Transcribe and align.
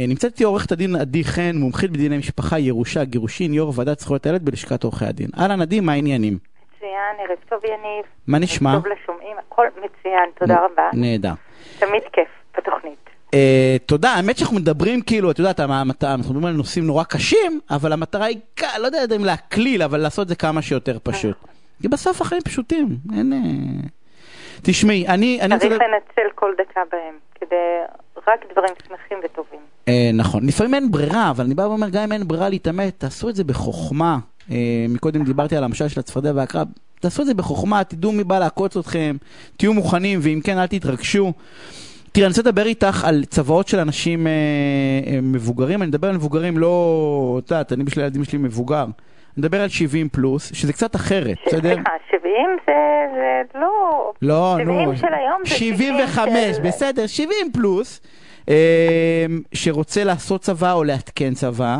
אה, 0.00 0.06
נמצאת 0.06 0.32
איתי 0.32 0.44
עורכת 0.44 0.72
הדין 0.72 0.96
עדי 0.96 1.24
חן, 1.24 1.56
מומחית 1.56 1.90
בדיני 1.90 2.18
משפחה, 2.18 2.58
ירושה, 2.58 3.04
גירושין, 3.04 3.54
יו"ר 3.54 3.72
ועדת 3.76 4.00
זכויות 4.00 4.26
הילד 4.26 4.44
בלשכת 4.44 4.84
עורכי 4.84 5.04
הדין. 5.04 5.28
אהלן 5.38 5.60
עדי, 5.60 5.80
מה 5.80 5.92
העניינים? 5.92 6.38
מצוין, 6.76 6.92
ערב 7.28 7.38
טוב 7.48 7.60
יניב. 7.64 8.04
מה 8.26 8.38
נשמע? 8.38 8.74
טוב 8.74 8.84
לשומעים, 8.86 9.36
הכל 9.38 9.66
מצוין, 9.76 10.30
תודה 10.38 10.54
רבה. 10.64 10.82
נהדר. 10.92 11.32
תמיד 11.78 12.02
כיף 12.12 12.28
בתוכנית. 12.58 13.10
אה, 13.34 13.76
תודה, 13.86 14.10
האמת 14.10 14.36
שאנחנו 14.38 14.56
מדברים 14.56 15.02
כאילו, 15.02 15.30
את 15.30 15.38
יודעת, 15.38 15.60
המ- 15.60 15.70
המט- 15.72 16.04
אנחנו 16.04 16.34
מדברים 16.34 16.44
על 16.44 16.52
נושאים 16.52 16.86
נורא 16.86 17.04
קשים, 17.04 17.60
אבל 17.70 17.92
המטרה 17.92 18.24
היא, 18.26 18.38
לא 18.78 18.86
יודע 18.86 19.16
אם 19.16 19.24
להקליל, 19.24 19.82
אבל 19.82 20.00
לעשות 20.00 20.22
את 20.22 20.28
זה 20.28 20.34
כמה 20.36 20.62
שיותר 20.62 20.98
פשוט. 21.02 21.36
כי 21.82 21.88
בסוף 21.88 22.20
החיים 22.20 22.42
פשוטים, 22.42 22.86
אין... 23.16 23.32
אה, 24.56 24.60
תשמעי, 24.62 25.06
אני... 25.08 25.38
אני 25.40 25.54
רוצה... 25.54 25.68
צריך 25.68 25.72
לדבר- 25.72 25.86
לנצל 25.94 26.30
כל 26.34 26.52
דקה 26.58 26.80
בהם, 26.92 27.14
כדי 27.34 27.56
רק 28.28 28.40
דברים 28.52 28.74
שמחים 28.88 29.18
וטובים. 29.24 29.60
אה, 29.88 30.10
נכון, 30.14 30.46
לפעמים 30.46 30.74
אין 30.74 30.90
ברירה, 30.90 31.30
אבל 31.30 31.44
אני 31.44 31.54
בא 31.54 31.62
ואומר, 31.62 31.88
גם 31.88 32.02
אם 32.02 32.12
אין 32.12 32.28
ברירה 32.28 32.48
להתעמת, 32.48 32.94
תעשו 32.98 33.28
את 33.28 33.36
זה 33.36 33.44
בחוכמה. 33.44 34.18
אה, 34.50 34.56
מקודם 34.88 35.24
דיברתי 35.24 35.56
על 35.56 35.64
המשל 35.64 35.88
של 35.88 36.00
הצפרדע 36.00 36.32
והעקרב, 36.34 36.68
תעשו 37.00 37.22
את 37.22 37.26
זה 37.26 37.34
בחוכמה, 37.34 37.84
תדעו 37.84 38.12
מי 38.12 38.24
בא 38.24 38.38
לעקוץ 38.38 38.76
אתכם, 38.76 39.16
תהיו 39.56 39.74
מוכנים, 39.74 40.18
ואם 40.22 40.40
כן, 40.44 40.58
אל 40.58 40.66
תתרגשו. 40.66 41.32
תראה, 42.12 42.26
אני 42.26 42.30
רוצה 42.30 42.42
לדבר 42.42 42.66
איתך 42.66 43.04
על 43.04 43.24
צוואות 43.24 43.68
של 43.68 43.78
אנשים 43.78 44.26
אה, 44.26 44.32
אה, 45.06 45.18
מבוגרים, 45.22 45.82
אני 45.82 45.88
מדבר 45.88 46.08
על 46.08 46.14
מבוגרים 46.14 46.58
לא, 46.58 47.40
את 47.44 47.50
יודעת, 47.50 47.72
אני 47.72 47.84
בשביל 47.84 48.04
הילדים 48.04 48.24
שלי 48.24 48.38
מבוגר. 48.38 48.84
אני 49.36 49.46
מדבר 49.46 49.60
על 49.60 49.68
70 49.68 50.08
פלוס, 50.08 50.52
שזה 50.54 50.72
קצת 50.72 50.96
אחרת, 50.96 51.36
בסדר? 51.46 51.74
סליחה, 51.74 51.90
70 52.10 52.22
זה 52.66 52.72
זה 53.14 53.58
לא... 53.58 54.12
לא, 54.22 54.54
70 54.58 54.68
נו, 54.88 54.96
של 54.96 55.14
היום 55.14 55.40
זה 55.44 55.50
75, 55.54 56.28
70 56.28 56.54
של- 56.54 56.62
בסדר, 56.62 57.06
70 57.06 57.52
פלוס, 57.52 58.00
אה, 58.48 59.26
שרוצה 59.54 60.04
לעשות 60.04 60.40
צבא 60.40 60.72
או 60.72 60.84
לעדכן 60.84 61.34
צבא. 61.34 61.76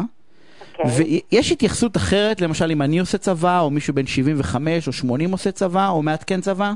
אוקיי. 0.72 0.84
ויש 1.32 1.52
התייחסות 1.52 1.96
אחרת, 1.96 2.40
למשל 2.40 2.70
אם 2.70 2.82
אני 2.82 2.98
עושה 2.98 3.18
צבא, 3.18 3.60
או 3.60 3.70
מישהו 3.70 3.94
בן 3.94 4.06
75 4.06 4.86
או 4.86 4.92
80 4.92 5.30
עושה 5.32 5.52
צבא, 5.52 5.88
או 5.88 6.02
מעדכן 6.02 6.40
צבא? 6.40 6.72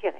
תראה, 0.00 0.12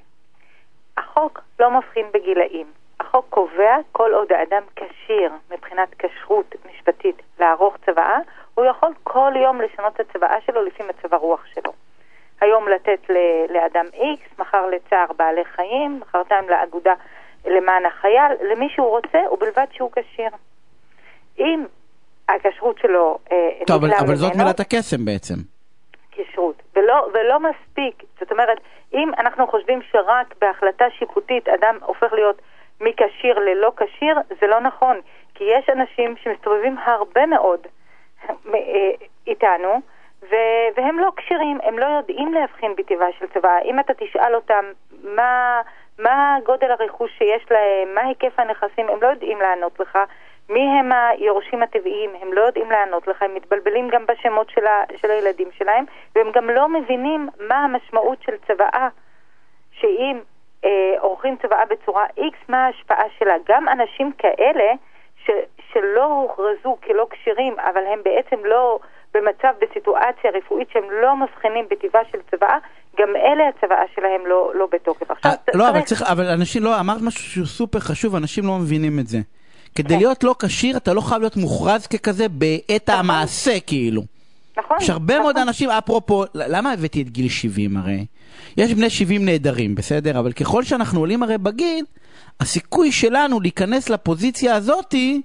החוק 0.98 1.40
לא 1.60 1.78
מבחין 1.78 2.06
בגילאים. 2.14 2.66
החוק 3.00 3.26
קובע 3.30 3.76
כל 3.92 4.10
עוד 4.14 4.32
האדם 4.32 4.62
כשיר 4.76 5.30
מבחינת 5.54 5.88
כשרות 5.98 6.54
משפטית 6.74 7.22
לערוך 7.40 7.76
צוואה, 7.86 8.18
הוא 8.60 8.66
יכול 8.66 8.92
כל 9.02 9.32
יום 9.36 9.60
לשנות 9.60 10.00
את 10.00 10.10
הצוואה 10.10 10.36
שלו 10.46 10.62
לפי 10.62 10.82
מצב 10.82 11.14
הרוח 11.14 11.44
שלו. 11.54 11.72
היום 12.40 12.68
לתת 12.68 13.10
ל- 13.10 13.52
לאדם 13.52 13.86
X, 13.94 14.42
מחר 14.42 14.66
לצער 14.66 15.06
בעלי 15.16 15.44
חיים, 15.44 16.00
מחרתיים 16.00 16.48
לאגודה 16.48 16.94
למען 17.46 17.86
החייל, 17.86 18.32
למי 18.52 18.68
שהוא 18.68 18.88
רוצה, 18.88 19.18
ובלבד 19.32 19.66
שהוא 19.72 19.90
כשיר. 19.92 20.30
אם 21.38 21.64
הכשרות 22.28 22.78
שלו 22.78 23.18
אה, 23.32 23.36
טוב, 23.66 23.76
אבל, 23.76 23.86
נגלה 23.86 24.00
אבל 24.00 24.14
זאת 24.14 24.36
מילת 24.36 24.60
הקסם 24.60 25.04
בעצם. 25.04 25.34
כשרות, 26.10 26.62
ולא, 26.76 27.08
ולא 27.14 27.38
מספיק. 27.40 28.02
זאת 28.20 28.32
אומרת, 28.32 28.58
אם 28.94 29.10
אנחנו 29.18 29.46
חושבים 29.46 29.80
שרק 29.92 30.34
בהחלטה 30.40 30.84
שיפוטית 30.98 31.48
אדם 31.48 31.78
הופך 31.82 32.12
להיות 32.12 32.42
מכשיר 32.80 33.38
ללא 33.38 33.72
כשיר, 33.76 34.16
זה 34.40 34.46
לא 34.46 34.60
נכון. 34.60 35.00
כי 35.34 35.44
יש 35.44 35.68
אנשים 35.68 36.14
שמסתובבים 36.22 36.76
הרבה 36.84 37.26
מאוד 37.26 37.60
איתנו, 39.26 39.80
ו- 40.22 40.68
והם 40.76 40.98
לא 40.98 41.12
כשירים, 41.16 41.58
הם 41.62 41.78
לא 41.78 41.86
יודעים 41.86 42.34
להבחין 42.34 42.74
בטבעה 42.76 43.08
של 43.18 43.26
צבא. 43.26 43.58
אם 43.64 43.80
אתה 43.80 43.94
תשאל 43.94 44.34
אותם 44.34 44.64
מה, 45.04 45.60
מה 45.98 46.36
גודל 46.44 46.70
הרכוש 46.70 47.10
שיש 47.18 47.42
להם, 47.50 47.94
מה 47.94 48.00
היקף 48.00 48.38
הנכסים, 48.38 48.88
הם 48.88 49.02
לא 49.02 49.06
יודעים 49.06 49.40
לענות 49.40 49.80
לך. 49.80 49.98
מי 50.48 50.60
הם 50.78 50.92
היורשים 50.92 51.62
הטבעיים, 51.62 52.10
הם 52.20 52.32
לא 52.32 52.40
יודעים 52.40 52.70
לענות 52.70 53.08
לך, 53.08 53.22
הם 53.22 53.34
מתבלבלים 53.34 53.88
גם 53.88 54.06
בשמות 54.06 54.50
של, 54.50 54.66
ה- 54.66 54.84
של 54.96 55.10
הילדים 55.10 55.48
שלהם, 55.52 55.84
והם 56.14 56.30
גם 56.32 56.50
לא 56.50 56.68
מבינים 56.68 57.28
מה 57.48 57.64
המשמעות 57.64 58.22
של 58.22 58.32
צוואה, 58.46 58.88
שאם 59.72 60.20
אה, 60.64 60.94
עורכים 60.98 61.36
צוואה 61.36 61.64
בצורה 61.64 62.06
X, 62.18 62.34
מה 62.48 62.66
ההשפעה 62.66 63.04
שלה. 63.18 63.34
גם 63.48 63.68
אנשים 63.68 64.12
כאלה 64.12 64.72
ש, 65.24 65.30
שלא 65.72 66.04
הוכרזו 66.04 66.76
כלא 66.86 67.06
כשירים, 67.10 67.52
אבל 67.72 67.82
הם 67.92 67.98
בעצם 68.04 68.44
לא 68.44 68.78
במצב, 69.14 69.48
בסיטואציה 69.62 70.30
רפואית 70.38 70.68
שהם 70.72 70.84
לא 71.02 71.16
מבחינים 71.16 71.64
בטבעה 71.70 72.02
של 72.12 72.18
צוואה, 72.30 72.58
גם 72.98 73.08
אלה 73.16 73.44
הצוואה 73.48 73.82
שלהם 73.94 74.20
לא, 74.26 74.52
לא 74.54 74.68
בתוקף. 74.72 75.10
עכשיו, 75.10 75.30
אה, 75.30 75.36
ת- 75.36 75.54
לא, 75.54 75.68
אבל 75.68 75.80
צריך, 75.80 76.02
אבל 76.02 76.24
אנשים 76.26 76.62
לא, 76.64 76.80
אמרת 76.80 77.00
משהו 77.02 77.22
שהוא 77.24 77.46
סופר 77.46 77.80
חשוב, 77.80 78.14
אנשים 78.16 78.46
לא 78.46 78.58
מבינים 78.58 78.98
את 78.98 79.06
זה. 79.06 79.18
כדי 79.74 79.88
כן. 79.94 79.98
להיות 79.98 80.24
לא 80.24 80.34
כשיר, 80.42 80.76
אתה 80.76 80.92
לא 80.94 81.00
חייב 81.00 81.20
להיות 81.20 81.36
מוכרז 81.36 81.86
ככזה 81.86 82.26
בעת 82.28 82.88
המעשה, 82.88 83.60
כאילו. 83.66 84.02
נכון. 84.58 84.76
יש 84.80 84.90
הרבה 84.90 85.14
נכון. 85.14 85.22
מאוד 85.24 85.38
אנשים, 85.38 85.70
אפרופו, 85.70 86.24
למה 86.34 86.72
הבאתי 86.72 87.02
את 87.02 87.08
גיל 87.10 87.28
70 87.28 87.76
הרי? 87.76 88.06
יש 88.56 88.74
בני 88.74 88.90
70 88.90 89.24
נהדרים, 89.24 89.74
בסדר? 89.74 90.18
אבל 90.18 90.32
ככל 90.32 90.62
שאנחנו 90.62 91.00
עולים 91.00 91.22
הרי 91.22 91.38
בגיל, 91.38 91.84
הסיכוי 92.40 92.92
שלנו 92.92 93.40
להיכנס 93.40 93.90
לפוזיציה 93.90 94.54
הזאתי, 94.56 95.22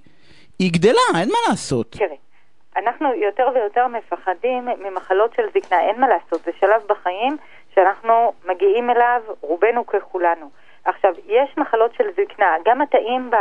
היא 0.60 0.72
גדלה, 0.74 1.20
אין 1.22 1.30
מה 1.30 1.38
לעשות. 1.50 1.88
תראי, 1.92 2.18
אנחנו 2.78 3.14
יותר 3.14 3.50
ויותר 3.54 3.88
מפחדים 3.88 4.68
ממחלות 4.84 5.34
של 5.34 5.44
זקנה, 5.54 5.82
אין 5.82 6.00
מה 6.02 6.08
לעשות, 6.08 6.42
זה 6.42 6.52
שלב 6.60 6.82
בחיים 6.88 7.38
שאנחנו 7.76 8.34
מגיעים 8.46 8.90
אליו, 8.90 9.22
רובנו 9.42 9.86
ככולנו. 9.86 10.50
עכשיו, 10.86 11.14
יש 11.28 11.58
מחלות 11.58 11.94
של 11.94 12.04
זקנה, 12.12 12.56
גם 12.66 12.82
התאים 12.82 13.32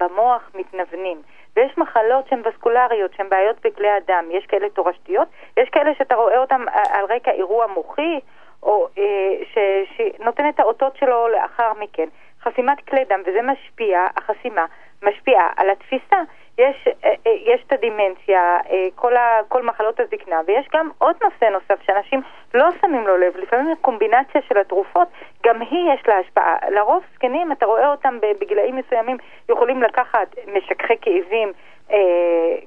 במוח 0.00 0.50
מתנוונים, 0.54 1.22
ויש 1.56 1.78
מחלות 1.78 2.28
שהן 2.28 2.42
וסקולריות, 2.44 3.14
שהן 3.16 3.28
בעיות 3.28 3.56
בכלי 3.64 3.90
הדם, 3.90 4.24
יש 4.30 4.46
כאלה 4.46 4.68
תורשתיות, 4.68 5.28
יש 5.56 5.68
כאלה 5.68 5.90
שאתה 5.98 6.14
רואה 6.14 6.38
אותן 6.38 6.60
על 6.90 7.04
רקע 7.04 7.30
אירוע 7.30 7.66
מוחי, 7.66 8.20
או 8.62 8.88
אה, 8.98 9.62
שנותן 9.96 10.48
את 10.48 10.60
האותות 10.60 10.96
שלו 10.96 11.28
לאחר 11.28 11.72
מכן. 11.80 12.08
חסימת 12.42 12.78
כלי 12.88 13.04
דם, 13.04 13.20
וזה 13.26 13.40
משפיע, 13.42 14.06
החסימה 14.16 14.66
משפיעה 15.02 15.50
על 15.56 15.70
התפיסה. 15.70 16.16
יש, 16.58 16.88
אה, 17.04 17.14
אה, 17.26 17.32
יש 17.46 17.60
את 17.66 17.72
הדימנציה, 17.72 18.58
אה, 18.70 18.86
כל, 18.94 19.16
ה, 19.16 19.40
כל 19.48 19.62
מחלות 19.62 20.00
הזקנה, 20.00 20.40
ויש 20.46 20.68
גם 20.74 20.90
עוד 20.98 21.16
נושא 21.22 21.44
נוסף 21.44 21.82
שאנשים 21.86 22.20
לא 22.54 22.66
שמים 22.80 23.06
לו 23.06 23.16
לב, 23.16 23.36
לפעמים 23.36 23.72
הקומבינציה 23.72 24.40
של 24.48 24.58
התרופות, 24.58 25.08
גם 25.46 25.60
היא 25.60 25.92
יש 25.92 26.08
לה 26.08 26.18
השפעה. 26.18 26.56
לרוב 26.70 27.02
זקנים, 27.14 27.52
אתה 27.52 27.66
רואה 27.66 27.90
אותם 27.90 28.18
בגילאים 28.40 28.76
מסוימים, 28.76 29.16
יכולים 29.48 29.82
לקחת 29.82 30.28
משככי 30.54 30.94
כאבים 31.02 31.52
אה, 31.90 31.96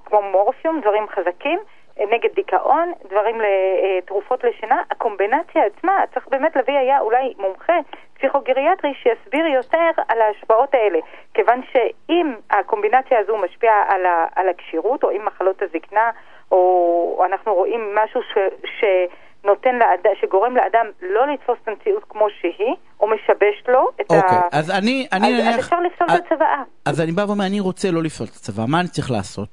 כמו 0.06 0.22
מורפיום, 0.22 0.82
דברים 0.82 1.08
חזקים, 1.08 1.60
נגד 2.00 2.30
דיכאון, 2.36 2.92
דברים 3.10 3.42
לתרופות 3.42 4.44
לשינה, 4.44 4.82
הקומבינציה 4.92 5.66
עצמה, 5.66 6.04
צריך 6.14 6.28
באמת 6.28 6.56
להביא 6.56 6.78
היה 6.78 7.00
אולי 7.00 7.34
מומחה 7.38 7.74
פסיכוגריאטרי 8.18 8.94
שיסביר 8.94 9.46
יותר 9.46 9.92
על 10.08 10.22
ההשפעות 10.22 10.74
האלה, 10.74 11.00
כיוון 11.34 11.62
שאם 11.72 12.34
הקומבינציה 12.50 13.20
הזו 13.20 13.38
משפיעה 13.38 13.84
על, 13.88 14.06
ה, 14.06 14.26
על 14.36 14.50
הכשירות, 14.50 15.04
או 15.04 15.12
אם 15.12 15.26
מחלות 15.26 15.62
הזקנה, 15.62 16.12
או, 16.52 16.58
או 17.18 17.26
אנחנו 17.26 17.54
רואים 17.54 17.96
משהו 17.96 18.22
ש, 18.22 18.38
שנותן 18.80 19.76
לאדם, 19.76 20.12
שגורם 20.22 20.56
לאדם 20.56 20.86
לא 21.02 21.28
לתפוס 21.28 21.58
את 21.64 21.68
המציאות 21.68 22.04
כמו 22.10 22.28
שהיא, 22.42 22.76
או 23.00 23.08
משבש 23.08 23.64
לו 23.68 23.90
את 24.02 24.12
אוקיי, 24.12 24.20
ה... 24.20 24.48
אז 24.52 24.72
אני, 24.72 25.08
אני 25.14 25.28
אז, 25.28 25.34
נניח... 25.34 25.54
אז 25.54 25.60
אפשר 25.60 25.80
לפסול 25.80 26.08
את 26.16 26.26
הצוואה. 26.26 26.64
אז 26.86 27.02
אני 27.02 27.12
בא 27.12 27.22
ואומר, 27.28 27.46
אני 27.46 27.60
רוצה 27.60 27.92
לא 27.92 28.04
לפסול 28.04 28.28
את 28.28 28.36
הצבא, 28.36 28.64
מה 28.68 28.80
אני 28.80 28.88
צריך 28.88 29.12
לעשות? 29.12 29.50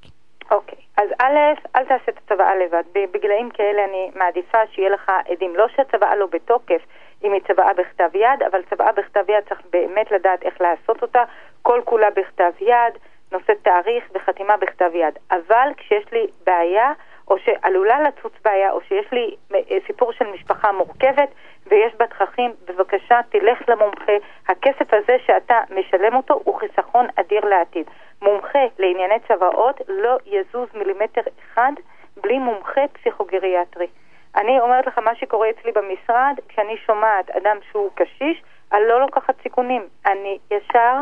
אוקיי, 0.51 0.79
אז 0.97 1.09
א', 1.19 1.39
אל 1.77 1.85
תעשה 1.85 2.09
את 2.09 2.19
הצוואה 2.25 2.57
לבד. 2.57 2.83
בגילאים 3.13 3.51
כאלה 3.51 3.85
אני 3.85 4.11
מעדיפה 4.15 4.59
שיהיה 4.73 4.91
לך 4.91 5.13
עדים. 5.29 5.57
לא 5.57 5.67
שהצוואה 5.77 6.17
לא 6.17 6.27
בתוקף, 6.27 6.83
אם 7.25 7.33
היא 7.33 7.41
צוואה 7.47 7.73
בכתב 7.75 8.11
יד, 8.15 8.43
אבל 8.51 8.63
צוואה 8.71 8.93
בכתב 8.93 9.25
יד 9.31 9.45
צריך 9.49 9.61
באמת 9.73 10.11
לדעת 10.11 10.43
איך 10.43 10.61
לעשות 10.61 11.03
אותה, 11.03 11.25
כל 11.63 11.81
כולה 11.85 12.11
בכתב 12.11 12.53
יד, 12.61 12.99
נושא 13.33 13.53
תאריך 13.63 14.05
וחתימה 14.15 14.57
בכתב 14.57 14.91
יד. 14.95 15.19
אבל 15.31 15.69
כשיש 15.77 16.13
לי 16.13 16.27
בעיה, 16.47 16.93
או 17.29 17.39
שעלולה 17.39 18.01
לצוץ 18.01 18.33
בעיה, 18.45 18.73
או 18.73 18.81
שיש 18.81 19.13
לי 19.13 19.35
אה, 19.55 19.61
סיפור 19.87 20.13
של 20.13 20.25
משפחה 20.35 20.73
מורכבת 20.73 21.29
ויש 21.67 21.95
בה 21.95 22.07
תככים, 22.07 22.53
בבקשה 22.65 23.21
תלך 23.29 23.69
למומחה. 23.69 24.13
הכסף 24.49 24.95
הזה 24.95 25.17
שאתה 25.27 25.61
משלם 25.71 26.17
אותו 26.17 26.41
הוא 26.45 26.59
חיסכון 26.59 27.07
אדיר 27.17 27.45
לעתיד. 27.45 27.87
מומחה 28.23 28.65
לענייני 28.79 29.19
צוואות 29.29 29.81
לא 29.89 30.17
יזוז 30.27 30.69
מילימטר 30.75 31.21
אחד 31.45 31.73
בלי 32.17 32.39
מומחה 32.39 32.81
פסיכוגריאטרי. 32.93 33.87
אני 34.37 34.61
אומרת 34.61 34.87
לך 34.87 34.99
מה 34.99 35.15
שקורה 35.15 35.49
אצלי 35.51 35.73
במשרד, 35.73 36.35
כשאני 36.49 36.77
שומעת 36.87 37.31
אדם 37.31 37.57
שהוא 37.71 37.91
קשיש, 37.95 38.43
אני 38.73 38.83
לא 38.89 39.01
לוקחת 39.01 39.35
סיכונים. 39.43 39.83
אני 40.07 40.39
ישר 40.51 40.95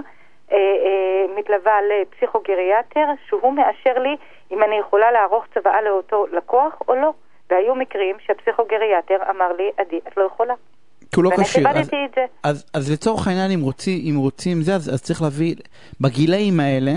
אה, 0.53 0.57
אה, 0.57 1.37
מתלווה 1.37 1.77
לפסיכוגריאטר, 1.91 3.07
שהוא 3.29 3.53
מאשר 3.53 3.99
לי 3.99 4.17
אם 4.51 4.63
אני 4.63 4.79
יכולה 4.81 5.13
לערוך 5.13 5.45
צוואה 5.55 5.83
לאותו 5.83 6.27
לקוח 6.33 6.75
או 6.89 6.95
לא. 6.95 7.13
והיו 7.51 7.75
מקרים 7.75 8.17
שהפסיכוגריאטר 8.27 9.17
אמר 9.31 9.53
לי, 9.53 9.71
עדי, 9.79 10.01
את 10.09 10.17
לא 10.17 10.23
יכולה. 10.23 10.55
כי 11.01 11.17
הוא 11.17 11.25
לא 11.25 11.29
ואני 11.29 11.45
כשיר. 11.45 11.69
אז- 11.69 11.75
כיבדתי 11.75 11.97
את 12.05 12.15
זה. 12.15 12.25
אז, 12.43 12.67
אז 12.75 12.93
לצורך 12.93 13.27
העניין, 13.27 13.51
אם 13.51 13.61
רוצים, 13.61 13.99
אם 14.11 14.17
רוצים 14.17 14.63
זה, 14.63 14.75
אז, 14.75 14.95
אז 14.95 15.03
צריך 15.03 15.23
להביא, 15.23 15.55
בגילאים 16.01 16.61
האלה, 16.61 16.93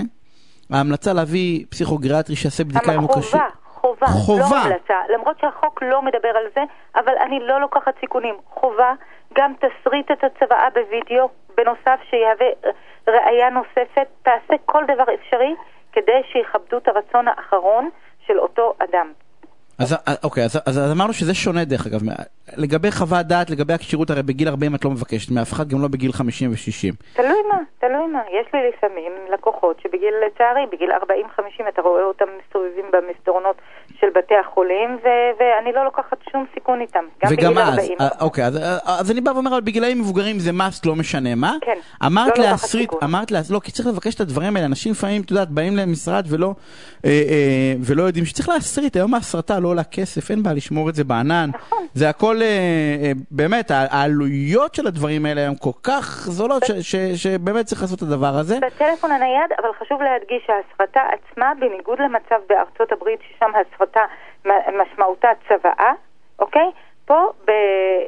ההמלצה 0.72 1.12
להביא 1.12 1.64
פסיכוגריאטרי 1.70 2.36
שיעשה 2.36 2.64
בדיקה 2.64 2.94
אם 2.94 3.00
הוא 3.00 3.08
חובה, 3.08 3.26
כשיר. 3.26 3.40
חובה, 4.04 4.06
חובה. 4.26 4.56
לא 4.56 4.64
המלצה. 4.64 4.94
למרות 5.14 5.38
שהחוק 5.40 5.82
לא 5.82 6.02
מדבר 6.02 6.28
על 6.28 6.46
זה, 6.54 6.60
אבל 6.96 7.12
אני 7.20 7.40
לא 7.40 7.60
לוקחת 7.60 7.94
סיכונים. 8.00 8.34
חובה, 8.50 8.92
גם 9.34 9.52
תסריט 9.54 10.10
את 10.10 10.24
הצוואה 10.24 10.68
בווידאו, 10.74 11.28
בנוסף 11.56 12.00
שיהווה 12.10 12.46
ראייה 13.08 13.50
נוספת, 13.50 14.06
תעשה 14.22 14.54
כל 14.66 14.84
דבר 14.84 15.14
אפשרי 15.14 15.54
כדי 15.92 16.22
שיכבדו 16.32 16.78
את 16.78 16.88
הרצון 16.88 17.28
האחרון 17.28 17.90
של 18.26 18.38
אותו 18.38 18.74
אדם. 18.78 19.12
אז 19.78 19.92
אה, 19.92 20.14
אוקיי, 20.24 20.44
אז, 20.44 20.56
אז, 20.66 20.78
אז 20.78 20.92
אמרנו 20.92 21.12
שזה 21.12 21.34
שונה 21.34 21.64
דרך 21.64 21.86
אגב. 21.86 22.00
לגבי 22.56 22.90
חוות 22.90 23.26
דעת, 23.26 23.50
לגבי 23.50 23.72
הכשירות, 23.72 24.10
הרי 24.10 24.22
בגיל 24.22 24.48
40 24.48 24.74
את 24.74 24.84
לא 24.84 24.90
מבקשת 24.90 25.30
מאף 25.30 25.52
אחד, 25.52 25.68
גם 25.68 25.82
לא 25.82 25.88
בגיל 25.88 26.12
50 26.12 26.50
ו-60. 26.50 27.16
תלוי 27.16 27.42
מה, 27.52 27.58
תלוי 27.78 28.06
מה. 28.06 28.20
יש 28.28 28.46
לי 28.54 28.60
לפעמים 28.68 29.12
לקוחות 29.32 29.80
שבגיל, 29.80 30.14
לצערי, 30.26 30.66
בגיל 30.72 30.92
40-50 30.92 31.68
אתה 31.68 31.82
רואה 31.82 32.02
אותם 32.02 32.24
מסתובבים 32.38 32.84
במסדרונות 32.92 33.56
של 34.00 34.06
בתי 34.14 34.34
החולים, 34.44 34.98
ו- 35.04 35.08
ואני 35.40 35.72
לא 35.72 35.84
לוקחת 35.84 36.18
שום 36.32 36.44
סיכון 36.54 36.80
איתם, 36.80 37.04
גם 37.24 37.30
וגם 37.32 37.58
אז, 37.58 37.68
40. 37.68 37.92
אה, 38.00 38.08
אוקיי, 38.20 38.44
אז, 38.46 38.56
אה, 38.56 38.78
אז 39.00 39.10
אני 39.10 39.20
בא 39.20 39.30
ואומר, 39.30 39.50
אבל 39.50 39.60
בגילאים 39.60 40.00
מבוגרים 40.00 40.38
זה 40.38 40.50
must, 40.50 40.80
לא 40.86 40.94
משנה 40.94 41.34
מה. 41.34 41.52
כן, 41.60 41.78
אמרת 42.06 42.38
לא 42.38 42.44
להסריט, 42.44 42.90
סיכון. 42.90 43.08
אמרת 43.08 43.30
לה, 43.30 43.38
לא, 43.50 43.60
כי 43.60 43.72
צריך 43.72 43.88
לבקש 43.88 44.14
את 44.14 44.20
הדברים 44.20 44.56
האלה. 44.56 44.66
אנשים 44.66 44.92
לפעמים, 44.92 45.22
את 45.22 45.30
יודעת, 45.30 45.48
באים 45.50 45.76
למשרד 45.76 46.24
ולא, 46.30 46.54
אה, 47.04 47.10
אה, 47.10 47.74
ולא 47.86 48.02
יודעים 48.02 48.24
שצריך 48.24 48.48
להסריט. 48.48 48.96
היום 48.96 49.14
ההסרטה 49.14 49.60
לא 49.60 49.68
עולה 49.68 49.84
כסף, 49.84 50.30
אין 50.30 50.42
בעיה 50.42 50.56
לשמור 50.56 50.88
את 50.88 50.94
זה 50.94 51.04
בענן. 51.04 51.50
נכון. 51.54 51.86
זה 51.94 52.08
הכל, 52.08 52.36
אה, 52.42 52.46
אה, 52.46 53.12
באמת, 53.30 53.70
העלויות 53.70 54.74
של 54.74 54.86
הדברים 54.86 55.26
האלה 55.26 55.40
היום 55.40 55.54
כל 55.54 55.70
כך 55.82 56.26
זולות, 56.30 56.64
ש- 56.64 56.72
ש- 56.72 57.22
שבאמת 57.22 57.66
צריך 57.66 57.82
לעשות 57.82 57.98
את 57.98 58.02
הדבר 58.02 58.34
הזה. 58.40 58.58
בטלפון 58.66 59.10
הנייד, 59.12 59.50
אבל 59.58 59.68
חשוב 59.80 60.02
להדגיש 60.02 60.42
שההסרטה 60.46 61.00
עצמה, 61.14 61.52
בניגוד 61.60 61.98
למצב 62.00 62.40
בארצות 62.48 62.92
הברית, 62.92 63.20
ששם 63.28 63.50
ההסרטה 63.54 63.85
מ- 64.46 64.80
משמעותה 64.80 65.28
צוואה, 65.48 65.92
אוקיי? 66.38 66.70
פה 67.06 67.30
ב- 67.44 67.50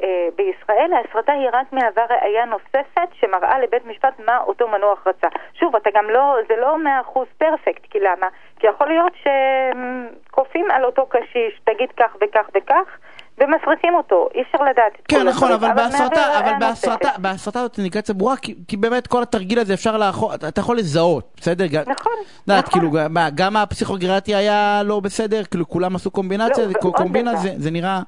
אה, 0.02 0.28
בישראל 0.36 0.92
ההסרטה 0.92 1.32
היא 1.32 1.48
רק 1.52 1.72
מהווה 1.72 2.04
ראייה 2.10 2.44
נוספת 2.44 3.08
שמראה 3.12 3.58
לבית 3.58 3.86
משפט 3.86 4.20
מה 4.26 4.38
אותו 4.38 4.68
מנוח 4.68 5.06
רצה. 5.06 5.28
שוב, 5.54 5.76
אתה 5.76 5.90
גם 5.94 6.10
לא, 6.10 6.36
זה 6.48 6.56
לא 6.56 6.78
מאה 6.78 7.00
אחוז 7.00 7.26
פרפקט, 7.38 7.82
כי 7.90 8.00
למה? 8.00 8.28
כי 8.58 8.66
יכול 8.66 8.86
להיות 8.88 9.12
שכופים 9.22 10.70
על 10.70 10.84
אותו 10.84 11.06
קשיש, 11.06 11.60
תגיד 11.64 11.92
כך 11.96 12.16
וכך 12.20 12.50
וכך, 12.54 12.98
ומסריטים 13.40 13.94
אותו, 13.94 14.28
אי 14.34 14.42
אפשר 14.42 14.58
לדעת 14.64 14.92
את 15.00 15.06
כן, 15.08 15.16
כל 15.18 15.28
נכון, 15.28 15.52
הדברים, 15.52 15.72
אבל 15.72 15.82
בהסרטה, 15.82 16.38
אבל 16.38 16.52
בהסרטה. 16.60 17.08
בהסרטה 17.18 17.58
זאת 17.58 17.78
אינדיקציה 17.78 18.14
ברורה, 18.14 18.36
כי, 18.36 18.54
כי 18.68 18.76
באמת 18.76 19.06
כל 19.06 19.22
התרגיל 19.22 19.58
הזה 19.58 19.74
אפשר 19.74 19.96
לאחור, 19.96 20.34
אתה, 20.34 20.60
יכול 20.60 20.76
לזהות, 20.76 21.24
בסדר? 21.36 21.64
נכון, 21.86 22.12
יודעת, 22.48 22.66
נכון. 22.68 22.80
כאילו, 22.80 23.08
מה, 23.10 23.28
גם 23.34 23.56
הפסיכוגרטי 23.56 24.34
היה 24.34 24.82
לא 24.84 25.00
בסדר, 25.00 25.44
כאילו 25.44 25.68
כולם 25.68 25.94
עשו 25.96 26.10
קומבינציה, 26.10 26.64
לא, 26.64 26.70
זה- 26.70 26.78
ועוד 26.82 26.94
קומבינה. 26.96 27.36
זה, 27.36 27.48
זה 27.56 27.70
נראה... 27.70 28.00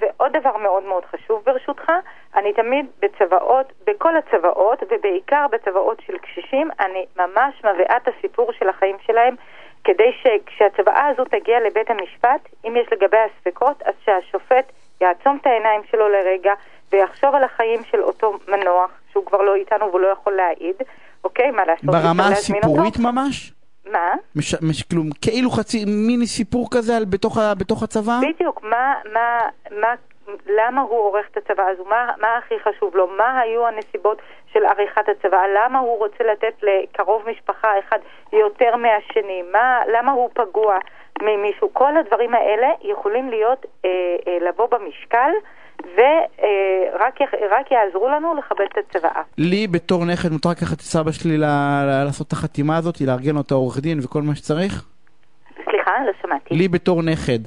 ועוד 0.00 0.32
דבר 0.40 0.56
מאוד 0.56 0.82
מאוד 0.88 1.02
חשוב 1.04 1.42
ברשותך, 1.46 1.92
אני 2.36 2.52
תמיד 2.52 2.86
בצוואות, 3.02 3.72
בכל 3.86 4.14
הצוואות, 4.16 4.82
ובעיקר 4.90 5.46
בצוואות 5.52 6.02
של 6.06 6.12
קשישים, 6.18 6.68
אני 6.80 7.04
ממש 7.16 7.54
מביאה 7.64 7.96
את 7.96 8.08
הסיפור 8.08 8.52
של 8.58 8.68
החיים 8.68 8.96
שלהם, 9.06 9.34
כדי 9.84 10.10
שכשהצוואה 10.22 11.06
הזו 11.06 11.24
תגיע 11.24 11.56
לבית 11.66 11.90
המשפט, 11.90 12.48
אם 12.64 12.76
יש 12.76 12.86
לגביה 12.92 13.20
ספקות, 13.40 13.82
אז 13.82 13.94
שהשופט 14.04 14.72
יעצום 15.00 15.38
את 15.40 15.46
העיניים 15.46 15.80
שלו 15.90 16.08
לרגע, 16.08 16.52
ויחשוב 16.92 17.34
על 17.34 17.44
החיים 17.44 17.80
של 17.90 18.02
אותו 18.02 18.38
מנוח, 18.48 18.90
שהוא 19.12 19.26
כבר 19.26 19.42
לא 19.42 19.54
איתנו 19.54 19.86
והוא 19.86 20.00
לא 20.00 20.08
יכול 20.08 20.32
להעיד, 20.32 20.76
אוקיי? 21.24 21.50
מה 21.50 21.64
לעשות? 21.64 21.84
ברמה? 21.84 22.28
הסיפורית 22.28 22.98
ממש? 22.98 23.52
מה? 23.92 24.14
מש, 24.36 24.54
מש, 24.62 24.82
כאילו, 24.82 25.02
כאילו 25.22 25.50
חצי, 25.50 25.84
מיני 25.84 26.26
סיפור 26.26 26.68
כזה 26.70 26.96
על, 26.96 27.04
בתוך, 27.04 27.38
בתוך 27.58 27.82
הצבא? 27.82 28.20
בדיוק, 28.34 28.62
מה, 28.62 28.94
מה, 29.12 29.40
מה, 29.80 29.94
למה 30.46 30.80
הוא 30.80 30.98
עורך 30.98 31.26
את 31.32 31.36
הצבא 31.36 31.62
הזו, 31.62 31.84
מה, 31.84 32.12
מה 32.20 32.36
הכי 32.36 32.54
חשוב 32.64 32.96
לו, 32.96 33.06
מה 33.06 33.40
היו 33.40 33.66
הנסיבות 33.66 34.22
של 34.52 34.64
עריכת 34.64 35.08
הצבא, 35.08 35.42
למה 35.56 35.78
הוא 35.78 35.98
רוצה 35.98 36.24
לתת 36.24 36.62
לקרוב 36.62 37.22
משפחה 37.30 37.68
אחד 37.78 37.98
יותר 38.32 38.76
מהשני, 38.76 39.42
מה, 39.52 39.80
למה 39.92 40.12
הוא 40.12 40.30
פגוע 40.34 40.78
ממישהו, 41.22 41.70
כל 41.72 41.96
הדברים 41.96 42.34
האלה 42.34 42.68
יכולים 42.82 43.30
להיות, 43.30 43.66
אה, 43.84 43.90
אה, 44.26 44.48
לבוא 44.48 44.66
במשקל 44.70 45.30
ורק 45.82 47.20
אה, 47.22 47.58
יעזרו 47.70 48.08
לנו 48.08 48.34
לכבד 48.34 48.66
את 48.72 48.78
הצוואה. 48.78 49.22
לי 49.38 49.66
בתור 49.66 50.04
נכד 50.04 50.28
מותר 50.32 50.48
לקחת 50.50 50.76
את 50.76 50.80
סבא 50.80 51.12
שלי 51.12 51.38
לעשות 51.38 52.26
את 52.26 52.32
החתימה 52.32 52.76
הזאת, 52.76 53.00
לארגן 53.00 53.34
לו 53.34 53.40
את 53.40 53.50
העורך 53.50 53.78
דין 53.80 53.98
וכל 54.04 54.22
מה 54.22 54.34
שצריך? 54.34 54.84
סליחה, 55.64 55.90
לא 56.06 56.12
שמעתי. 56.22 56.54
לי 56.54 56.68
בתור 56.68 57.02
נכד. 57.02 57.38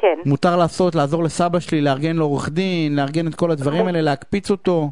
כן. 0.00 0.18
מותר 0.26 0.56
לעשות, 0.56 0.94
לעזור 0.94 1.22
לסבא 1.22 1.60
שלי, 1.60 1.80
לארגן 1.80 2.16
לו 2.16 2.24
עורך 2.24 2.48
דין, 2.48 2.96
לארגן 2.96 3.26
את 3.26 3.34
כל 3.34 3.50
הדברים 3.50 3.86
האלה, 3.86 4.00
להקפיץ 4.00 4.50
אותו. 4.50 4.90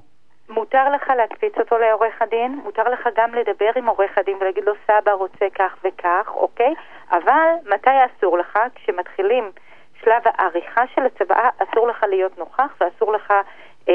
מותר 0.48 0.88
לך 0.94 1.12
להקפיץ 1.16 1.52
אותו 1.58 1.78
לעורך 1.78 2.22
הדין, 2.22 2.60
מותר 2.64 2.82
לך 2.82 3.08
גם 3.16 3.34
לדבר 3.34 3.70
עם 3.76 3.86
עורך 3.86 4.18
הדין 4.18 4.36
ולהגיד 4.40 4.64
לו 4.64 4.72
סבא 4.86 5.12
רוצה 5.12 5.46
כך 5.54 5.76
וכך, 5.84 6.32
אוקיי? 6.34 6.74
אבל 7.10 7.48
מתי 7.74 7.90
אסור 8.06 8.38
לך? 8.38 8.58
כשמתחילים 8.74 9.50
שלב 10.04 10.22
העריכה 10.24 10.82
של 10.94 11.02
הצוואה, 11.06 11.48
אסור 11.58 11.88
לך 11.88 12.04
להיות 12.08 12.38
נוכח 12.38 12.74
ואסור 12.80 13.12
לך 13.12 13.30
אה, 13.30 13.94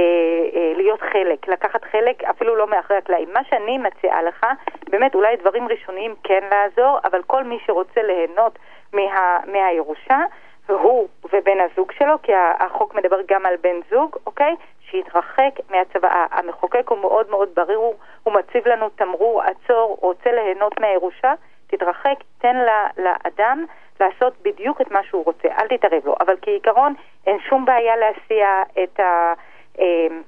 אה, 0.56 0.74
להיות 0.76 1.02
חלק, 1.02 1.48
לקחת 1.48 1.84
חלק 1.92 2.24
אפילו 2.24 2.56
לא 2.56 2.68
מאחורי 2.68 3.00
הקלעים. 3.00 3.30
מה 3.34 3.44
שאני 3.50 3.78
מציעה 3.78 4.24
לך, 4.24 4.46
באמת 4.90 5.16
אולי 5.16 5.36
דברים 5.36 5.68
ראשוניים 5.68 6.16
כן 6.24 6.44
לעזור, 6.52 7.00
אבל 7.04 7.22
כל 7.28 7.44
מי 7.44 7.58
שרוצה 7.66 8.02
ליהנות 8.04 8.60
מה, 8.94 9.40
מהירושה, 9.52 10.20
הוא 10.68 11.08
ובן 11.34 11.58
הזוג 11.60 11.92
שלו, 11.92 12.22
כי 12.24 12.32
החוק 12.60 12.96
מדבר 12.96 13.18
גם 13.28 13.46
על 13.46 13.56
בן 13.62 13.80
זוג, 13.90 14.16
אוקיי? 14.26 14.56
שיתרחק 14.90 15.52
מהצוואה. 15.70 16.26
המחוקק 16.32 16.90
הוא 16.90 16.98
מאוד 16.98 17.30
מאוד 17.30 17.50
בריר, 17.56 17.78
הוא, 17.78 17.94
מציב 18.34 18.68
לנו 18.68 18.90
תמרור, 18.90 19.42
עצור, 19.42 19.98
רוצה 20.02 20.32
ליהנות 20.32 20.80
מהירושה, 20.80 21.34
תתרחק, 21.68 22.16
תן 22.38 22.56
ל- 22.56 23.02
לאדם 23.04 23.66
לעשות 24.00 24.34
בדיוק 24.42 24.82
את 24.82 24.92
מה 24.92 25.04
שהוא 25.04 25.26
רוצה, 25.26 25.48
אל 25.60 25.68
תתערב 25.78 26.06
לו. 26.06 26.16
אבל 26.20 26.36
כעיקרון 26.42 26.94
אין 27.28 27.38
שום 27.50 27.66
בעיה 27.66 27.96
להסיע 27.96 28.48
את 28.84 29.00
ה... 29.00 29.34
אמ, 29.80 30.22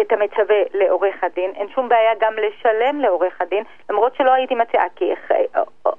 את 0.00 0.12
המצווה 0.12 0.56
לעורך 0.74 1.24
הדין, 1.24 1.50
אין 1.54 1.68
שום 1.74 1.88
בעיה 1.88 2.12
גם 2.20 2.34
לשלם 2.36 3.00
לעורך 3.00 3.40
הדין, 3.40 3.64
למרות 3.90 4.14
שלא 4.14 4.32
הייתי 4.32 4.54
מציעה, 4.54 4.84
כי 4.96 5.12
אח- 5.12 5.30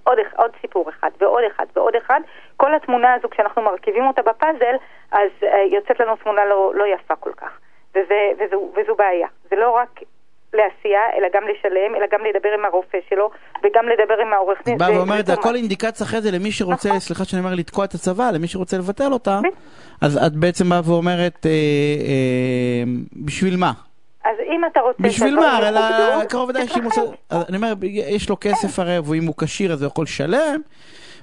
עוד, 0.03 0.17
עוד 0.37 0.51
סיפור 0.61 0.89
אחד 0.89 1.09
ועוד 1.17 1.43
אחד 1.43 1.65
ועוד 1.75 1.95
אחד, 1.95 2.21
כל 2.61 2.75
התמונה 2.75 3.13
הזו 3.13 3.27
כשאנחנו 3.29 3.61
מרכיבים 3.61 4.05
אותה 4.07 4.21
בפאזל, 4.21 4.75
אז 5.11 5.29
אה, 5.43 5.63
יוצאת 5.75 5.99
לנו 5.99 6.15
תמונה 6.15 6.45
לא, 6.45 6.71
לא 6.75 6.85
יפה 6.95 7.15
כל 7.15 7.33
כך, 7.37 7.51
וזה, 7.91 8.21
וזו, 8.39 8.71
וזו 8.75 8.95
בעיה. 8.95 9.27
זה 9.49 9.55
לא 9.55 9.69
רק 9.71 9.99
להסיע, 10.53 10.99
אלא 11.17 11.27
גם 11.33 11.43
לשלם, 11.51 11.95
אלא 11.95 12.05
גם 12.11 12.19
לדבר 12.25 12.49
עם 12.59 12.65
הרופא 12.65 12.97
שלו, 13.09 13.29
וגם 13.63 13.85
לדבר 13.93 14.17
עם 14.21 14.33
העורך 14.33 14.59
דין. 14.65 14.77
באה 14.77 14.97
ואומרת, 14.97 15.29
הכל 15.29 15.55
אינדיקציה 15.55 16.05
אחרי 16.05 16.21
זה 16.21 16.31
למי 16.31 16.51
שרוצה, 16.51 16.89
נכון. 16.89 16.99
סליחה 16.99 17.25
שאני 17.25 17.41
אומר 17.41 17.55
לתקוע 17.55 17.85
את 17.85 17.93
הצבא, 17.93 18.31
למי 18.31 18.47
שרוצה 18.47 18.77
לבטל 18.77 19.13
אותה. 19.13 19.39
אז 20.01 20.17
את 20.27 20.33
בעצם 20.33 20.69
באה 20.69 20.81
ואומרת, 20.85 21.45
אה, 21.45 21.51
אה, 21.51 22.83
בשביל 23.25 23.57
מה? 23.57 23.71
אז 24.25 24.35
אם 24.55 24.61
אתה 24.71 24.79
רוצה... 24.79 25.03
בשביל 25.03 25.35
מה? 25.35 25.57
הרי 25.57 25.69
יכובדו, 25.69 26.29
קרוב 26.29 26.49
ודאי. 26.49 26.65
עושה... 26.83 27.01
אז 27.29 27.45
אני 27.49 27.57
אומר, 27.57 27.73
יש 27.91 28.29
לו 28.29 28.37
כסף 28.41 28.79
הרי, 28.79 28.99
ואם 28.99 29.25
הוא 29.25 29.35
כשיר 29.37 29.73
אז 29.73 29.81
הוא 29.81 29.87
יכול 29.87 30.03
לשלם. 30.03 30.61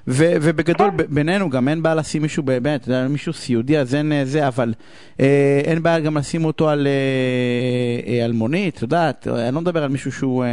ו- 0.07 0.33
ובגדול 0.41 0.89
כן. 0.97 1.03
בינינו 1.09 1.49
גם 1.49 1.67
אין 1.67 1.83
בעיה 1.83 1.95
לשים 1.95 2.21
מישהו 2.21 2.43
באמת, 2.43 2.87
מישהו 3.09 3.33
סיעודי 3.33 3.77
אז 3.77 3.95
אין 3.95 4.11
אה, 4.11 4.25
זה, 4.25 4.47
אבל 4.47 4.73
אה, 5.19 5.61
אין 5.65 5.83
בעיה 5.83 5.99
גם 5.99 6.17
לשים 6.17 6.45
אותו 6.45 6.69
על, 6.69 6.87
אה, 6.87 8.13
אה, 8.13 8.25
על 8.25 8.31
מונית, 8.31 8.75
את 8.75 8.81
יודעת, 8.81 9.27
אני 9.27 9.55
לא 9.55 9.61
מדבר 9.61 9.83
על 9.83 9.89
מישהו 9.89 10.11
שהוא 10.11 10.43
אה, 10.43 10.49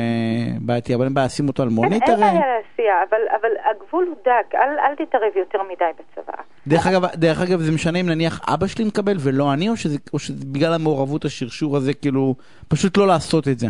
בעייתי, 0.60 0.94
אבל 0.94 1.04
אין 1.04 1.14
בעיה 1.14 1.26
לשים 1.26 1.48
אותו 1.48 1.62
על 1.62 1.68
מונית 1.68 2.02
אין, 2.02 2.12
אין 2.12 2.22
הרי. 2.22 2.38
בעיה 2.38 2.46
להסיע, 2.56 2.92
אבל, 3.10 3.18
אבל 3.40 3.48
הגבול 3.70 4.06
הוא 4.08 4.16
דק, 4.24 4.54
אל, 4.54 4.78
אל 4.78 5.06
תתערב 5.06 5.36
יותר 5.36 5.58
מדי 5.62 5.84
בצבא. 5.94 6.42
דרך 6.66 6.86
אגב, 6.86 7.06
דרך 7.14 7.40
אגב 7.40 7.60
זה 7.60 7.72
משנה 7.72 8.00
אם 8.00 8.08
נניח 8.08 8.40
אבא 8.48 8.66
שלי 8.66 8.84
מקבל 8.84 9.16
ולא 9.20 9.52
אני, 9.52 9.68
או 9.68 9.76
שזה, 9.76 9.98
או 10.12 10.18
שזה 10.18 10.44
בגלל 10.52 10.72
המעורבות 10.72 11.24
השרשור 11.24 11.76
הזה, 11.76 11.94
כאילו, 11.94 12.34
פשוט 12.68 12.96
לא 12.96 13.06
לעשות 13.06 13.48
את 13.48 13.58
זה. 13.58 13.66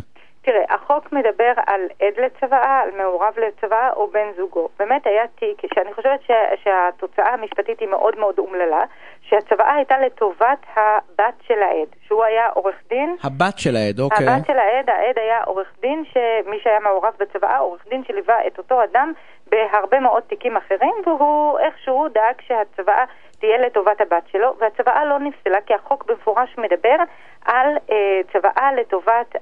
תראה, 0.46 0.64
החוק 0.74 1.12
מדבר 1.12 1.52
על 1.66 1.80
עד 2.00 2.24
לצוואה, 2.24 2.80
על 2.80 2.90
מעורב 2.98 3.34
לצוואה 3.38 3.90
או 3.92 4.10
בן 4.10 4.28
זוגו. 4.36 4.68
באמת 4.78 5.06
היה 5.06 5.26
תיק, 5.38 5.74
שאני 5.74 5.94
חושבת 5.94 6.20
ש, 6.22 6.30
שהתוצאה 6.64 7.34
המשפטית 7.34 7.80
היא 7.80 7.88
מאוד 7.88 8.18
מאוד 8.18 8.38
אומללה, 8.38 8.84
שהצוואה 9.28 9.74
הייתה 9.74 9.98
לטובת 9.98 10.66
הבת 10.76 11.34
של 11.46 11.62
העד, 11.62 11.88
שהוא 12.06 12.24
היה 12.24 12.48
עורך 12.48 12.74
דין. 12.88 13.16
הבת 13.24 13.58
של 13.58 13.76
העד, 13.76 14.00
אוקיי. 14.00 14.28
הבת 14.28 14.46
של 14.46 14.58
העד, 14.58 14.90
העד 14.90 15.18
היה 15.18 15.42
עורך 15.42 15.68
דין, 15.80 16.04
שמי 16.12 16.58
שהיה 16.62 16.80
מעורב 16.80 17.12
בצוואה, 17.18 17.58
עורך 17.58 17.88
דין 17.88 18.04
שליווה 18.04 18.46
את 18.46 18.58
אותו 18.58 18.84
אדם 18.84 19.12
בהרבה 19.46 20.00
מאוד 20.00 20.22
תיקים 20.22 20.56
אחרים, 20.56 20.94
והוא 21.06 21.58
איכשהו 21.58 22.08
דאג 22.08 22.34
שהצוואה 22.46 23.04
תהיה 23.40 23.58
לטובת 23.58 24.00
הבת 24.00 24.28
שלו, 24.32 24.54
והצוואה 24.58 25.04
לא 25.04 25.18
נפסלה 25.18 25.60
כי 25.66 25.74
החוק 25.74 26.04
במפורש 26.06 26.56
מדבר 26.58 26.96
על 27.44 27.76
אה, 27.90 28.20
צוואה 28.32 28.72
לטובת 28.72 29.36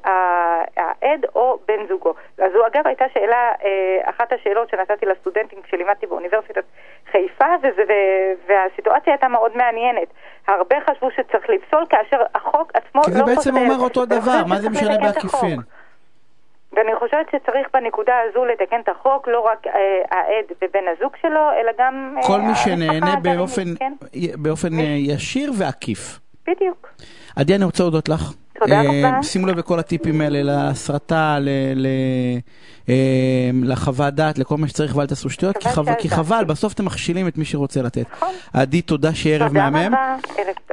העד 0.76 1.26
או 1.34 1.58
בן 1.68 1.86
זוגו. 1.88 2.14
אז 2.38 2.52
זו 2.52 2.66
אגב 2.66 2.86
הייתה 2.86 3.04
שאלה, 3.14 3.52
אה, 3.64 4.10
אחת 4.10 4.32
השאלות 4.32 4.68
שנתתי 4.70 5.06
לסטודנטים 5.06 5.62
כשלימדתי 5.62 6.06
באוניברסיטת 6.06 6.64
חיפה, 7.12 7.46
וזה, 7.62 7.82
והסיטואציה 8.46 9.12
הייתה 9.12 9.28
מאוד 9.28 9.56
מעניינת. 9.56 10.08
הרבה 10.48 10.76
חשבו 10.90 11.10
שצריך 11.10 11.50
לפסול 11.50 11.84
כאשר 11.90 12.22
החוק 12.34 12.72
עצמו 12.74 13.00
לא 13.00 13.02
פוסל. 13.02 13.12
כי 13.12 13.16
זה 13.16 13.24
בעצם 13.24 13.56
אומר 13.56 13.84
אותו 13.84 14.06
דבר, 14.06 14.44
מה 14.48 14.56
זה 14.56 14.70
משנה 14.70 14.98
בעקיפין? 14.98 15.60
ואני 16.76 16.97
חושבת 16.99 17.26
שצריך 17.26 17.66
בנקודה 17.75 18.12
הזו 18.28 18.45
לתקן 18.45 18.81
את 18.81 18.88
החוק, 18.88 19.28
לא 19.28 19.40
רק 19.40 19.66
אה, 19.66 19.73
העד 20.11 20.45
ובן 20.62 20.85
הזוג 20.97 21.12
שלו, 21.23 21.50
אלא 21.61 21.73
גם... 21.78 22.14
אה, 22.16 22.23
כל 22.23 22.40
מי 22.40 22.54
שנהנה 22.54 23.16
באופן, 23.23 23.76
כן? 23.78 23.93
באופן 24.35 24.78
אה, 24.78 24.85
ישיר 24.85 25.52
ועקיף. 25.59 26.21
בדיוק. 26.47 26.88
עדי, 27.37 27.54
אני 27.54 27.64
רוצה 27.64 27.83
להודות 27.83 28.09
לך. 28.09 28.33
תודה 28.59 28.81
רבה. 28.81 29.23
שימו 29.23 29.47
לב 29.47 29.59
לכל 29.59 29.78
הטיפים 29.78 30.21
האלה, 30.21 30.43
להסרטה, 30.43 31.38
לחוות 33.62 34.14
דעת, 34.14 34.38
לכל 34.38 34.57
מה 34.57 34.69
שצריך, 34.69 34.97
ואל 34.97 35.07
תעשו 35.07 35.31
שטויות, 35.31 35.57
כי 35.99 36.09
חבל, 36.09 36.45
בסוף 36.45 36.73
אתם 36.73 36.85
מכשילים 36.85 37.28
את 37.28 37.38
מי 37.38 37.45
שרוצה 37.45 37.83
לתת. 37.83 38.07
נכון. 38.12 38.35
עדי, 38.52 38.83
תודה 38.83 39.14
שערב 39.14 39.52
מהמם. 39.52 39.85
תודה 39.85 40.16
רבה, 40.16 40.43
ערב 40.43 40.54
טוב. 40.54 40.64